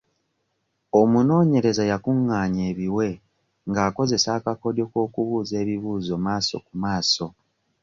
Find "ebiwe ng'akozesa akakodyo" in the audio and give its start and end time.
2.71-4.85